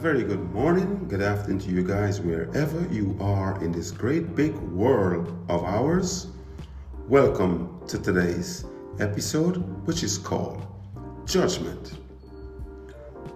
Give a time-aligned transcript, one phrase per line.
[0.00, 4.56] very good morning, good afternoon to you guys, wherever you are in this great big
[4.72, 6.28] world of ours.
[7.06, 8.64] Welcome to today's
[8.98, 9.56] episode,
[9.86, 10.66] which is called
[11.26, 11.98] Judgment.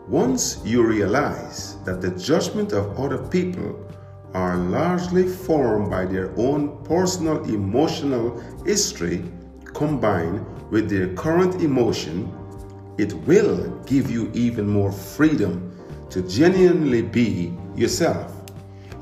[0.09, 3.87] Once you realize that the judgment of other people
[4.33, 9.23] are largely formed by their own personal emotional history
[9.65, 12.33] combined with their current emotion,
[12.97, 15.71] it will give you even more freedom
[16.15, 18.33] to genuinely be yourself.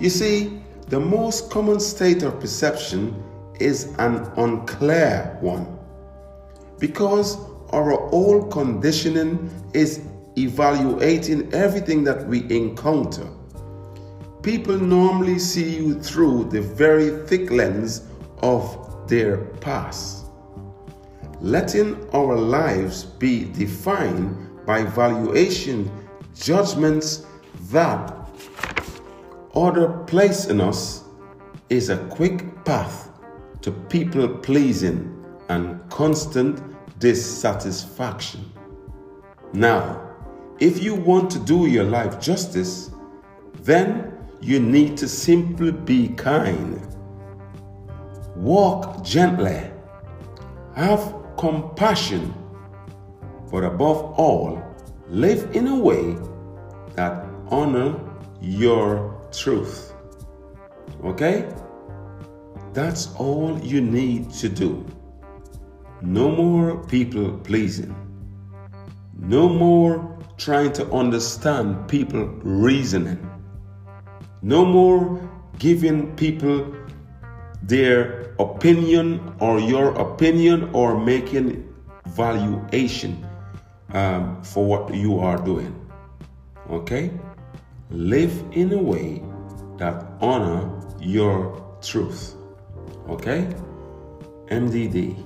[0.01, 3.23] You see, the most common state of perception
[3.61, 5.79] is an unclear one
[6.79, 7.37] because
[7.69, 10.01] our old conditioning is
[10.39, 13.29] evaluating everything that we encounter.
[14.43, 18.09] People normally see you through the very thick lens
[18.39, 20.25] of their past.
[21.41, 25.91] Letting our lives be defined by valuation
[26.35, 27.27] judgments
[27.71, 28.15] that
[29.55, 31.05] other place in us
[31.69, 33.11] is a quick path
[33.61, 36.61] to people pleasing and constant
[36.99, 38.51] dissatisfaction.
[39.53, 40.01] Now,
[40.61, 42.91] if you want to do your life justice,
[43.61, 46.81] then you need to simply be kind.
[48.37, 49.71] Walk gently.
[50.75, 52.35] Have compassion.
[53.51, 54.63] But above all,
[55.09, 56.17] live in a way
[56.95, 57.99] that honor
[58.41, 59.93] your truth.
[61.05, 61.49] Okay?
[62.73, 64.87] That's all you need to do.
[66.01, 67.95] No more people pleasing.
[69.19, 73.29] No more trying to understand people reasoning.
[74.43, 75.21] No more
[75.59, 76.75] giving people
[77.63, 81.69] their opinion or your opinion or making
[82.09, 83.25] valuation
[83.93, 85.75] um, for what you are doing.
[86.71, 87.11] Okay?
[87.91, 89.23] Live in a way
[89.79, 92.35] that honor your truth.
[93.09, 93.49] Okay?
[94.49, 95.17] MDD.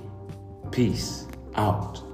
[0.71, 2.06] Peace out.